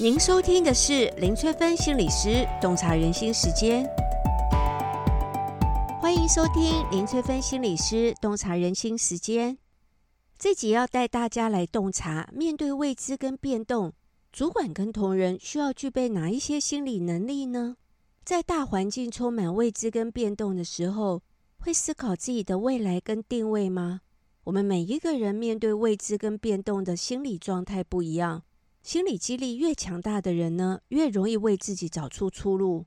[0.00, 3.84] 您收听的是林翠芬心理师洞察人心时间，
[6.00, 9.58] 欢迎收听林翠芬心理师洞察人心时间。
[10.38, 13.92] 这集要带大家来洞察，面对未知跟变动，
[14.30, 17.74] 主管跟同仁需要具备哪一些心理能力呢？
[18.24, 21.22] 在大环境充满未知跟变动的时候，
[21.58, 24.02] 会思考自己的未来跟定位吗？
[24.44, 28.44] 我们每一个人面对未知跟变动的心理状态不一样。
[28.88, 32.86] 心理激励越强大的人呢，越容易为自己找出出路；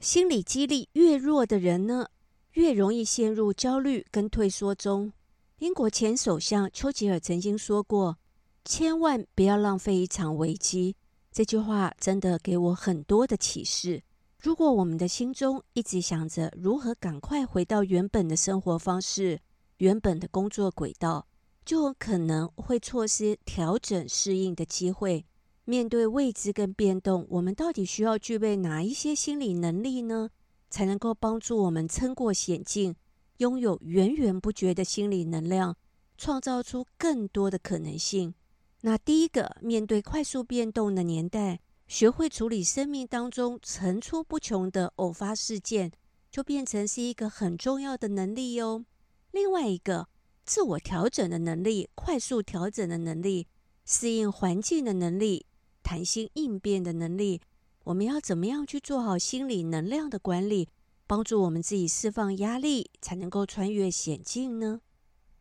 [0.00, 2.06] 心理激励越弱的人呢，
[2.52, 5.12] 越容易陷入焦虑跟退缩中。
[5.58, 8.16] 英国前首相丘吉尔曾经说过
[8.64, 10.96] ：“千万不要浪费一场危机。”
[11.30, 14.02] 这句话真的给我很多的启示。
[14.38, 19.38] 如果我们的心中一直想着如何赶快回到原本的生活方式、
[19.76, 21.26] 原本的工作轨道，
[21.62, 25.26] 就有可能会错失调整适应的机会。
[25.64, 30.30] 面对未知跟变动，我们到底需要具备哪一些心理能力呢？
[30.68, 32.96] 才能够帮助我们撑过险境，
[33.36, 35.76] 拥有源源不绝的心理能量，
[36.16, 38.34] 创造出更多的可能性。
[38.80, 45.92] 那第一个，面对快速变动的年代，学会处理生命当中层出不穷的偶发事件，
[46.30, 48.84] 就变成是一个很重要的能力哟。
[49.30, 50.08] 另外一个，
[50.44, 53.46] 自我调整的能力，快速调整的能力，
[53.84, 55.46] 适应环境的能力。
[55.82, 57.40] 弹性应变的能力，
[57.84, 60.68] 我们要怎么样去做好心理能量的管理，
[61.06, 64.80] 帮助我们自己释放压力，才能够穿越险境呢？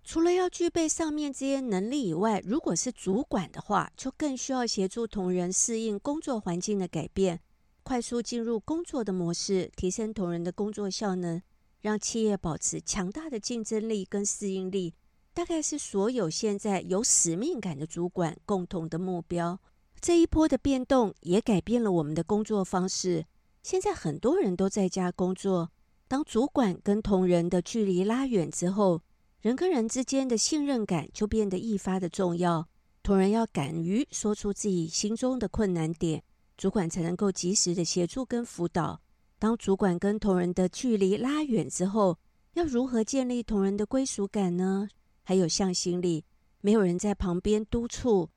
[0.03, 7.39] 除了要具备上面这些能力以外，如果是主管的话，就更需要协助同仁适应工作环境的改变，
[7.83, 11.39] 快速进入工作的模式，提升同仁的工作效能，
[11.81, 14.95] 让企业保持强大的竞争力跟适应力，
[15.35, 19.59] 大概是所有现在有使命感的主管共同的目标。
[20.01, 23.23] 这一波的变动也改变了我们的工作方式。
[23.61, 25.69] 现在很多人都在家工作，
[26.07, 29.03] 当主管跟同仁的距离拉远之后，
[29.41, 32.67] 人跟人之间的信任感就变得愈发的重要。
[33.03, 36.23] 同仁要敢于说出自己心中的困难点，
[36.57, 38.99] 主管才能够及时的协助跟辅导。
[39.37, 42.17] 当主管跟同仁的距离拉远之后，
[42.53, 44.87] 要如何建立同仁的归属感呢？
[45.21, 46.25] 还有向心力，
[46.61, 48.29] 没有人在旁边督促。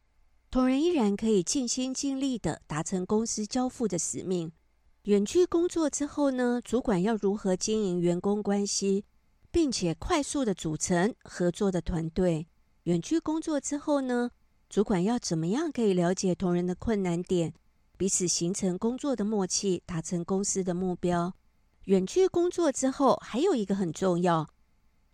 [0.54, 4.52] 同仁依然可以尽心尽力地达成公司交付的使命。
[5.02, 9.04] 远距工作之后呢，主管要如何经营员工关系，
[9.50, 12.46] 并且快速地组成合作的团队？
[12.84, 14.30] 远距工作之后呢，
[14.68, 17.52] 主管要怎么样可以了解同仁的困难点，
[17.96, 21.34] 彼此形成工作的默契，达成公司的目标？
[21.86, 24.48] 远距工作之后，还有一个很重要，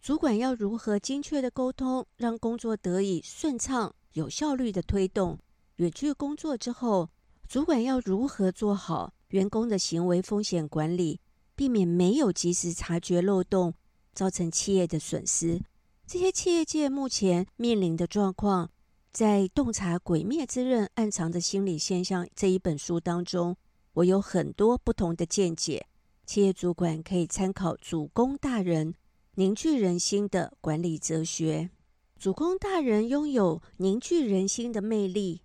[0.02, 3.94] 主管要如何精确的沟通，让工作得以顺畅。
[4.12, 5.38] 有效率的推动。
[5.76, 7.10] 远距工作之后，
[7.48, 11.20] 主管要如何做好员工的行为风险管理，
[11.54, 13.74] 避免没有及时察觉漏洞，
[14.12, 15.60] 造成企业的损失？
[16.06, 18.70] 这些企业界目前面临的状况，
[19.12, 23.56] 在《洞察鬼灭之刃：暗藏的心理现象》这一本书当中，
[23.94, 25.86] 我有很多不同的见解。
[26.26, 28.94] 企业主管可以参考主攻大人
[29.34, 31.70] 凝聚人心的管理哲学。
[32.20, 35.40] 主公大人拥有凝聚人心的魅力，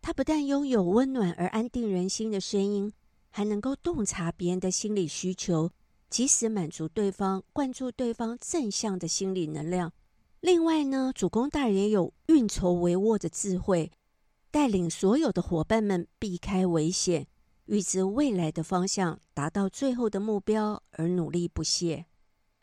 [0.00, 2.90] 他不但拥有温暖而安定人心的声音，
[3.28, 5.70] 还能够洞察别人的心理需求，
[6.08, 9.92] 及时满足对方，灌注对方正向的心理能量。
[10.40, 13.92] 另外呢，主公大人也有运筹帷幄的智慧，
[14.50, 17.26] 带领所有的伙伴们避开危险，
[17.66, 22.06] 预知未来的方向，达到最后的目标而努力不懈。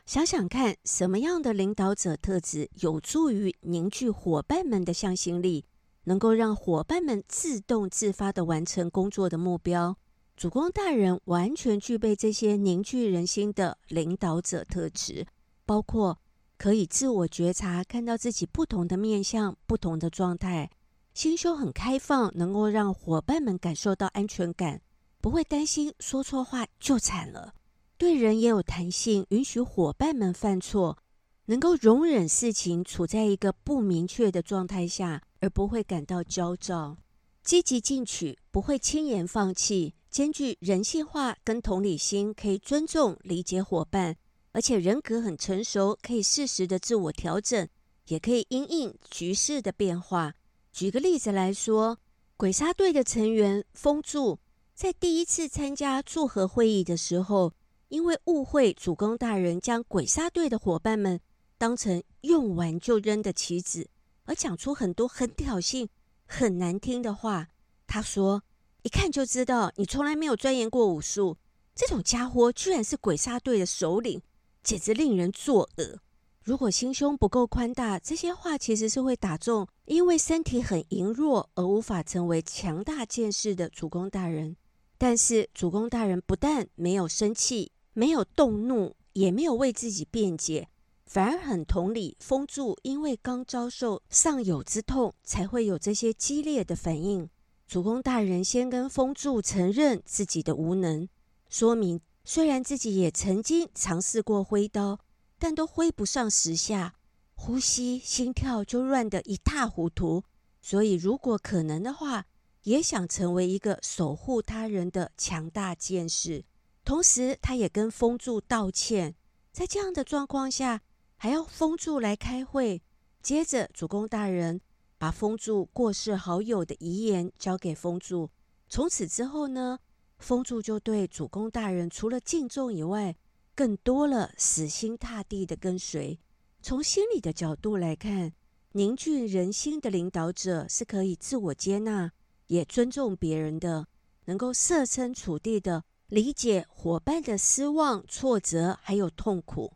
[0.06, 5.64] 想想看，什么样的领导者特质有助于凝聚伙伴们的向心力，
[6.04, 9.96] 能够让伙伴们自动自发地完成工作的目标？
[10.36, 15.26] 主公大人完全具备这些凝聚人心的领导者特质，
[15.64, 16.18] 包括
[16.58, 20.70] 可以自我觉察，看到自己不同的面向、不同的状态，
[21.14, 24.82] 心胸很开放，能够让伙伴们感受到安全感，
[25.22, 27.54] 不会担心说错话就惨了。
[27.96, 30.98] 对人也有弹性，允许伙伴们犯错，
[31.46, 36.96] 能够容忍事情处在一个不明确的状态下，而不会感到焦躁。
[37.44, 44.16] 积极进取，不会轻言放弃，兼具人性化跟同理心，可以尊重理解伙伴，
[44.52, 47.68] 而且人格很成熟，可以适时的自我调整，
[48.08, 50.34] 也可以因应局势的变化。
[50.72, 51.98] 举个例子来说，
[52.36, 54.40] 鬼杀队的成员风柱
[54.74, 57.52] 在第一次参加祝贺会议的时候。
[57.94, 61.20] 因为误会，主公大人将鬼杀队的伙伴们
[61.56, 63.88] 当成用完就扔的棋子，
[64.24, 65.86] 而讲出很多很挑衅、
[66.26, 67.50] 很难听的话。
[67.86, 68.42] 他说
[68.82, 71.36] ：“一看就知道你从来没有钻研过武术。
[71.72, 74.20] 这种家伙居然是鬼杀队的首领，
[74.64, 75.98] 简直令人作呕。
[76.42, 84.56] 如果心胸不够宽大，这些话其实是会打中因为身体很羸弱而无法成为强大剑士的主公大人。
[84.98, 90.68] 但是主公大人不但没有生气，没有动怒，也没有为自己辩解，
[91.06, 97.30] 反而很同理风柱，因为刚遭受丧友之痛，才会有这些激烈的反应。
[97.66, 101.08] 主公大人先跟风柱承认自己的无能，
[101.48, 104.98] 说明虽然自己也曾经尝试过挥刀。
[105.36, 106.94] 但都挥不上十下，
[107.34, 110.22] 呼吸、心跳就乱得一塌糊涂。
[110.62, 112.24] 所以，如果可能的话，
[112.62, 116.44] 也想成为一个守护他人的强大剑士。
[116.84, 119.14] 同时，他也跟风柱道歉。
[119.52, 120.82] 在这样的状况下，
[121.16, 122.82] 还要风柱来开会。
[123.22, 124.60] 接着，主公大人
[124.98, 128.30] 把风柱过世好友的遗言交给风柱。
[128.68, 129.78] 从此之后呢，
[130.18, 133.16] 风柱就对主公大人除了敬重以外，
[133.54, 136.18] 更多了死心塌地的跟随。
[136.60, 138.32] 从心理的角度来看，
[138.72, 142.12] 凝聚人心的领导者是可以自我接纳，
[142.48, 143.86] 也尊重别人的，
[144.24, 145.84] 能够设身处地的
[146.14, 149.72] 理解伙伴的失望、挫折还有痛苦，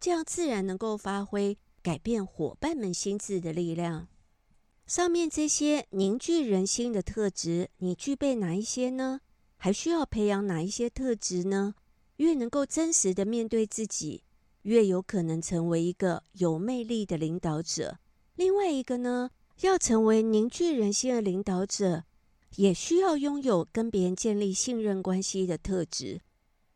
[0.00, 4.08] 这样自然能够发挥改变伙伴们心智的力量。
[4.88, 9.20] 上面这些凝聚人心的特质，你具备哪一些呢？
[9.56, 11.76] 还需要培养哪一些特质呢？
[12.16, 14.24] 越能够真实的面对自己，
[14.62, 18.00] 越有可能成为一个有魅力的领导者。
[18.34, 19.30] 另外一个呢，
[19.60, 22.02] 要成为凝聚人心的领导者，
[22.56, 26.20] 也需要拥有跟别人建立信任关系的特质。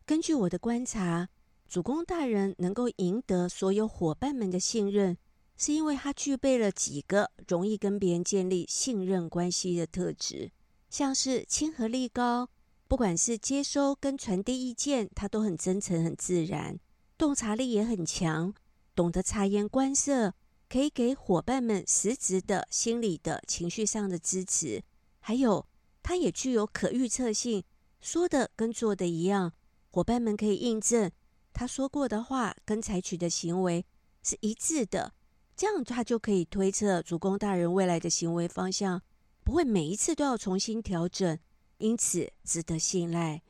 [0.04, 1.28] 根据我的观察，
[1.69, 5.16] 主公大人能够赢得所有伙伴们的信任，
[5.56, 10.50] 是因为他具备了几个容易跟别人建立信任关系的特质，
[10.90, 12.48] 像是亲和力高。
[12.88, 16.78] 不管是接收跟传递意见，他都很真诚、很自然，
[17.16, 18.52] 洞察力也很强，
[18.94, 20.34] 懂得察言观色，
[20.68, 24.82] 可以给伙伴们实质的心理的情绪上的支持。
[25.24, 25.64] 还有，
[26.02, 27.62] 他也具有可预测性，
[28.00, 29.52] 说的跟做的一样，
[29.88, 31.10] 伙伴们可以印证
[31.52, 33.86] 他说过的话跟采取的行为
[34.24, 35.14] 是一致的，
[35.56, 39.00] 这样他就可以推测主公大人未来的行为方向，
[39.44, 41.38] 不会每一次都要重新调整。
[41.78, 43.42] 因此值得信赖，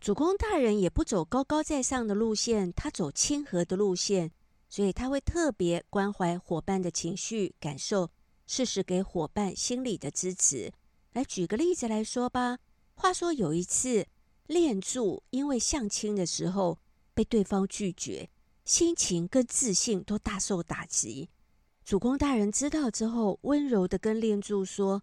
[0.00, 4.32] 主公大人也不走高高在上的路线，他走亲和的路线，
[4.68, 8.10] 所以他会特别关怀伙伴的情绪感受，
[8.46, 10.72] 适时给伙伴心理的支持。
[11.12, 12.58] 来举个例子来说吧，
[12.94, 14.06] 话说有一次，
[14.46, 16.78] 练柱因为相亲的时候
[17.14, 18.28] 被对方拒绝，
[18.64, 21.28] 心情跟自信都大受打击。
[21.84, 25.02] 主公大人知道之后，温柔地跟练柱说。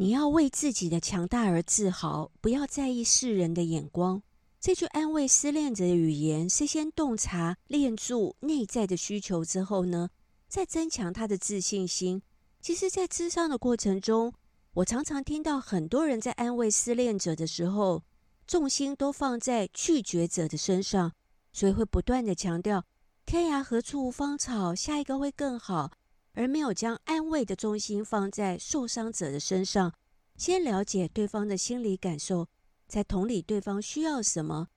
[0.00, 4.22] 你要为自己的强大而自豪，不要在意世人的眼光。
[4.60, 10.10] 这句安慰失恋者的语言，是先洞察练柱内在的需求之后呢，
[10.46, 12.22] 再增强他的自信心。
[12.60, 14.32] 其实，在咨商的过程中，
[14.78, 18.04] 我常常听到很多人在安慰失恋者的时候，
[18.46, 21.12] 重心都放在拒绝者的身上，
[21.52, 22.84] 所以会不断地强调
[23.26, 25.90] “天涯何处无芳草”，下一个会更好。
[26.34, 29.92] 而没有将安慰的重心放在受伤者的身上，
[30.36, 32.46] 先了解对方的心理感受，
[32.86, 34.68] 再同理对方需要什么。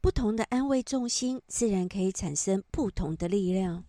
[0.00, 3.82] 不同的安慰重心，自然可以产生不同的力量。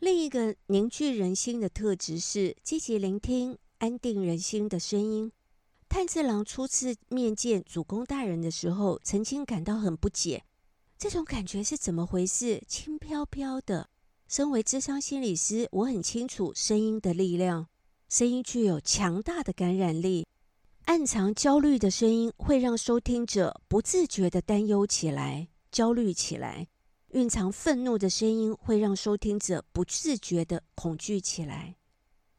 [0.00, 5.32] 另一个凝聚人心的特质是积极聆听、安定人心的声音。
[5.88, 10.44] 炭治郎初次面见主公大人的时候，曾经感到很不解，
[10.98, 12.62] 这种感觉是怎么回事？
[12.68, 13.88] 轻飘飘的。
[14.28, 17.66] 身为智商心理师，我很清楚声音的力量。
[18.08, 20.26] 声音具有强大的感染力。
[20.84, 26.66] 暗藏焦虑的声音会让收听者不自觉地担忧起来、焦虑起来；
[27.12, 31.76] 蕴藏愤怒的声音会让收听者不自觉地恐惧起来。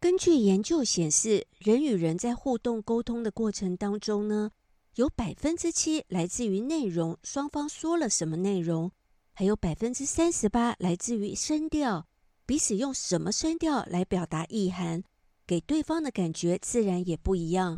[0.02, 4.50] 根据研究显示，人与人在互动沟通的过程当中呢，
[4.96, 8.92] 有百分之七来自于内容，双方说了什么内容。
[9.34, 12.08] 还有百分之三十八来自于声调，
[12.48, 15.04] 彼此用什么声调来表达意涵，
[15.46, 17.78] 给对方的感觉自然也不一样。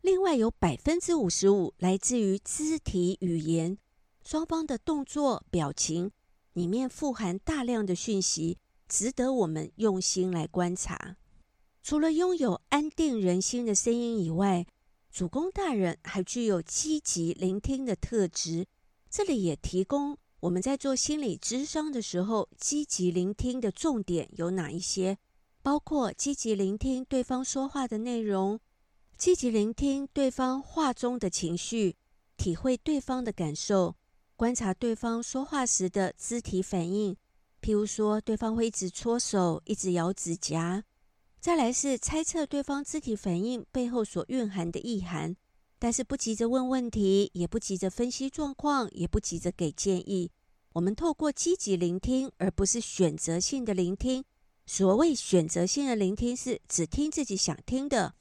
[0.00, 3.78] 另外有百分之五十五来自于肢体语言，
[4.24, 6.10] 双方的动作、表情
[6.54, 8.58] 里面富含大量的讯息，
[8.88, 11.16] 值得我们用心来观察。
[11.84, 14.66] 除了拥有安定人心的声音以外，
[15.12, 18.64] 主公大人还具有积极聆听的特质。
[19.10, 20.16] 这里也提供。
[20.40, 25.18] 我们在做心理咨商的时候，积极聆听的重点有哪一些？
[25.62, 28.58] 包括积极聆听对方说话的内容，
[29.18, 31.96] 积极聆听对方话中的情绪，
[32.38, 33.94] 体会对方的感受，
[34.36, 37.14] 观察对方说话时的肢体反应，
[37.60, 40.82] 譬如说对方会一直搓手，一直咬指甲。
[41.44, 45.36] 再来是猜测对方肢体反应背后所蕴含的意涵，
[45.78, 50.30] 但是不急着问问题，也不急着分析状况，也不急着给建议。
[50.72, 54.24] 我们透过积极聆听，而不是选择性的聆听。
[54.64, 58.14] 所谓选择性的聆听，是只听自己想听的；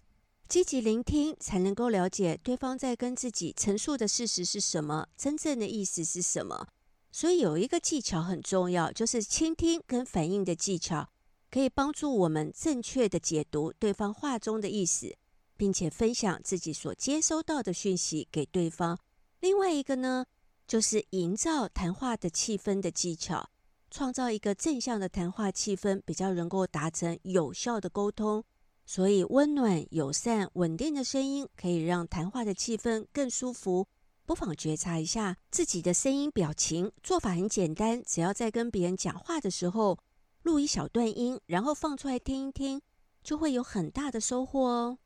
[0.49, 6.67] 积极聆听，才能够了解对方在跟自己陈述的事实是什么，真正的意思是什么。
[7.09, 11.07] 所以有一个技巧很重要，就是倾听跟反应的技巧。
[11.53, 15.15] 可以帮助我们正确地解读对方话中的意思，
[15.55, 18.97] 并且分享自己所接收到的讯息给对方。
[19.39, 20.25] 另外一个呢，
[20.65, 23.51] 就是营造谈话的气氛的技巧，
[23.91, 28.43] 创造一个正向的谈话气氛，比较能够达成有效的沟通。
[28.87, 33.87] 所以，温暖、友善、稳定的声音可以让谈话的气氛更舒服。
[34.25, 36.91] 不妨觉察一下自己的声音、表情。
[37.03, 39.99] 做法很简单，只要在跟别人讲话的时候，
[40.43, 42.81] 录一小段音，然后放出来听一听，
[43.23, 44.97] 就会有很大的收获哦。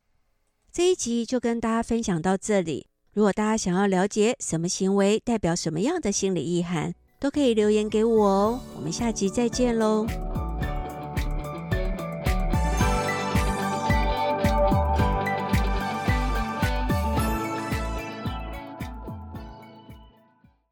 [0.72, 2.88] 这一集就跟大家分享到这里。
[3.14, 8.60] 如果大家想要了解什么行为代表什么样的心理意涵，都可以留言给我哦。
[8.76, 10.06] 我们下集再见喽。